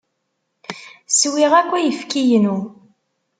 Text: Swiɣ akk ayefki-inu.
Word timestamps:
Swiɣ 1.19 1.51
akk 1.59 1.71
ayefki-inu. 1.77 2.57